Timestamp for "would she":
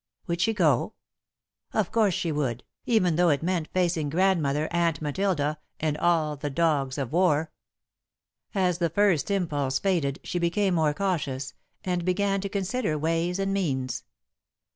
0.25-0.51